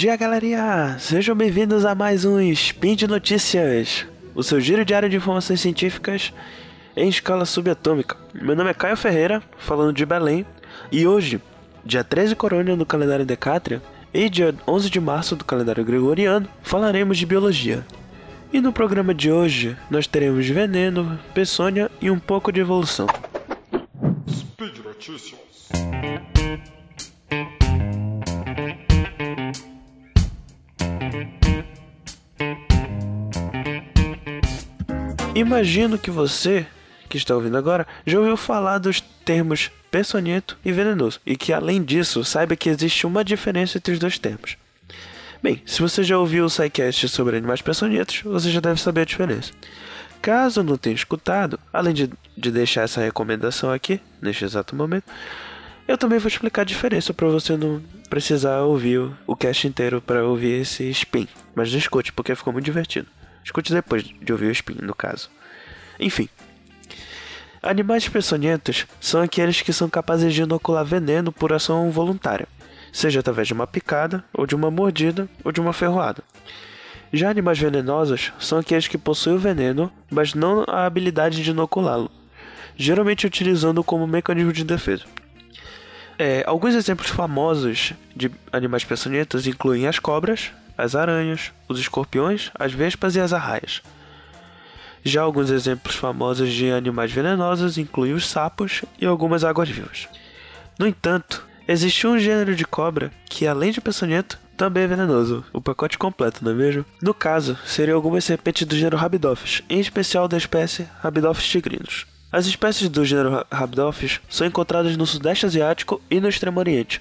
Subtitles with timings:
[0.00, 0.96] dia, galerinha!
[0.98, 6.32] Sejam bem-vindos a mais um Spin de Notícias, o seu giro diário de informações científicas
[6.96, 8.16] em escala subatômica.
[8.32, 10.46] Meu nome é Caio Ferreira, falando de Belém,
[10.90, 11.38] e hoje,
[11.84, 13.82] dia 13 Corônia do calendário Decátria
[14.14, 17.84] e dia 11 de março do calendário Gregoriano, falaremos de biologia.
[18.50, 23.06] E no programa de hoje, nós teremos veneno, peçonha e um pouco de evolução.
[24.26, 25.68] Speed Notícias.
[35.40, 36.66] Imagino que você,
[37.08, 41.82] que está ouvindo agora, já ouviu falar dos termos peçonhento e venenoso, e que além
[41.82, 44.58] disso saiba que existe uma diferença entre os dois termos.
[45.42, 49.06] Bem, se você já ouviu o SciCast sobre animais peçonhentos, você já deve saber a
[49.06, 49.50] diferença.
[50.20, 55.10] Caso não tenha escutado, além de, de deixar essa recomendação aqui, neste exato momento,
[55.88, 60.02] eu também vou explicar a diferença para você não precisar ouvir o, o cast inteiro
[60.02, 61.26] para ouvir esse spin.
[61.54, 63.08] Mas escute, porque ficou muito divertido.
[63.42, 65.30] Escute depois de ouvir o spin, no caso.
[66.00, 66.28] Enfim.
[67.62, 72.48] Animais peçonhentos são aqueles que são capazes de inocular veneno por ação voluntária,
[72.90, 76.24] seja através de uma picada, ou de uma mordida, ou de uma ferroada.
[77.12, 82.10] Já animais venenosos são aqueles que possuem o veneno, mas não a habilidade de inoculá-lo,
[82.76, 85.04] geralmente utilizando como mecanismo de defesa.
[86.18, 92.72] É, alguns exemplos famosos de animais peçonhentos incluem as cobras, as aranhas, os escorpiões, as
[92.72, 93.82] vespas e as arraias.
[95.04, 100.08] Já alguns exemplos famosos de animais venenosos incluem os sapos e algumas águas-vivas.
[100.78, 105.60] No entanto, existe um gênero de cobra que, além de peçonhento, também é venenoso, o
[105.60, 106.84] pacote completo, não é mesmo?
[107.00, 112.06] No caso, seriam algumas serpentes do gênero Rabidophis, em especial da espécie Rabidophis tigrinus.
[112.30, 117.00] As espécies do gênero Rabidophis são encontradas no Sudeste Asiático e no Extremo Oriente.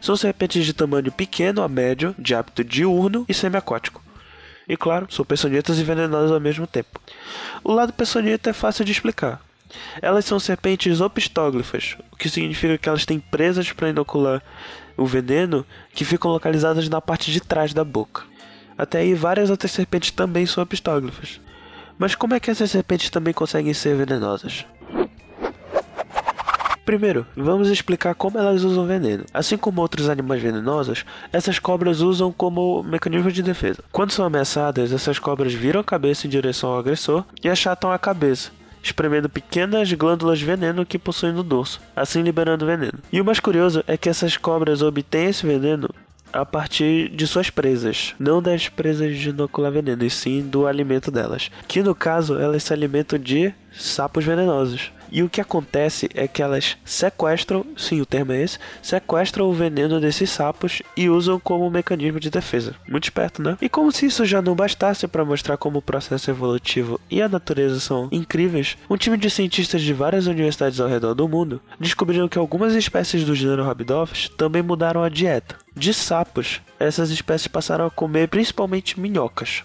[0.00, 4.00] São serpentes de tamanho pequeno a médio, de hábito diurno e semiaquático.
[4.68, 7.00] E claro, são peçonhentas e venenosas ao mesmo tempo.
[7.64, 9.40] O lado peçonhento é fácil de explicar.
[10.02, 14.42] Elas são serpentes opistóglifas, o que significa que elas têm presas para inocular
[14.96, 18.22] o veneno que ficam localizadas na parte de trás da boca.
[18.76, 21.40] Até aí, várias outras serpentes também são opistóglifas.
[21.98, 24.64] Mas como é que essas serpentes também conseguem ser venenosas?
[26.90, 29.24] Primeiro, vamos explicar como elas usam veneno.
[29.32, 33.84] Assim como outros animais venenosos, essas cobras usam como mecanismo de defesa.
[33.92, 37.98] Quando são ameaçadas, essas cobras viram a cabeça em direção ao agressor e achatam a
[37.98, 38.50] cabeça,
[38.82, 42.98] espremendo pequenas glândulas veneno que possuem no dorso, assim liberando veneno.
[43.12, 45.88] E o mais curioso é que essas cobras obtêm esse veneno
[46.32, 51.08] a partir de suas presas, não das presas de inocular veneno, e sim do alimento
[51.12, 54.90] delas, que no caso elas se alimentam de sapos venenosos.
[55.10, 59.52] E o que acontece é que elas sequestram, sim, o termo é esse, sequestram o
[59.52, 62.74] veneno desses sapos e usam como mecanismo de defesa.
[62.88, 63.56] Muito esperto, né?
[63.60, 67.28] E como se isso já não bastasse para mostrar como o processo evolutivo e a
[67.28, 72.28] natureza são incríveis, um time de cientistas de várias universidades ao redor do mundo descobriram
[72.28, 75.56] que algumas espécies do gênero Rabidophis também mudaram a dieta.
[75.74, 79.62] De sapos, essas espécies passaram a comer principalmente minhocas.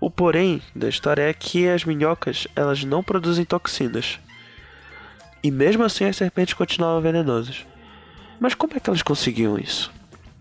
[0.00, 4.20] O porém da história é que as minhocas elas não produzem toxinas.
[5.42, 7.64] E mesmo assim as serpentes continuavam venenosas.
[8.40, 9.92] Mas como é que elas conseguiam isso?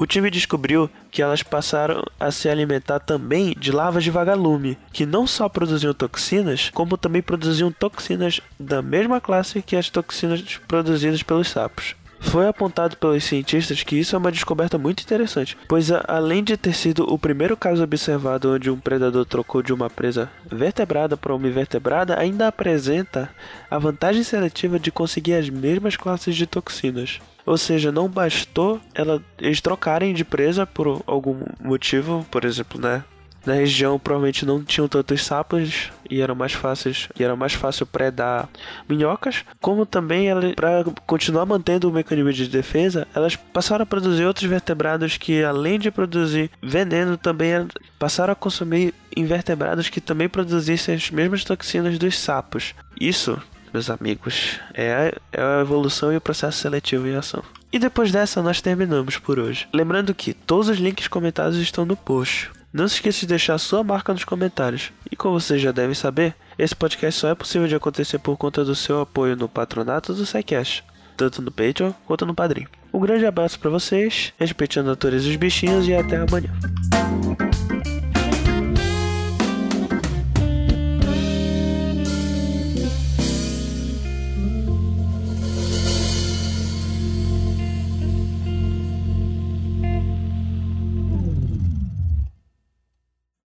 [0.00, 5.04] O time descobriu que elas passaram a se alimentar também de larvas de vagalume, que
[5.04, 11.22] não só produziam toxinas, como também produziam toxinas da mesma classe que as toxinas produzidas
[11.22, 11.94] pelos sapos.
[12.20, 16.74] Foi apontado pelos cientistas que isso é uma descoberta muito interessante, pois além de ter
[16.74, 21.48] sido o primeiro caso observado onde um predador trocou de uma presa vertebrada para uma
[21.48, 23.30] invertebrada, ainda apresenta
[23.70, 27.18] a vantagem seletiva de conseguir as mesmas classes de toxinas.
[27.44, 33.02] Ou seja, não bastou ela, eles trocarem de presa por algum motivo, por exemplo, né?
[33.44, 37.86] Na região provavelmente não tinham tantos sapos e eram mais fáceis e era mais fácil
[37.86, 38.48] predar
[38.88, 44.48] minhocas, como também para continuar mantendo o mecanismo de defesa, elas passaram a produzir outros
[44.48, 51.10] vertebrados que além de produzir veneno também passaram a consumir invertebrados que também produzissem as
[51.10, 52.74] mesmas toxinas dos sapos.
[53.00, 53.40] Isso,
[53.72, 57.42] meus amigos, é a, é a evolução e o processo seletivo em ação.
[57.72, 59.68] E depois dessa nós terminamos por hoje.
[59.72, 62.50] Lembrando que todos os links comentados estão no post.
[62.72, 64.92] Não se esqueça de deixar sua marca nos comentários.
[65.10, 68.64] E como vocês já devem saber, esse podcast só é possível de acontecer por conta
[68.64, 70.84] do seu apoio no patronato do SciCast,
[71.16, 72.66] tanto no Patreon quanto no Padrim.
[72.92, 76.50] Um grande abraço para vocês, respeitando a natureza dos bichinhos e até amanhã.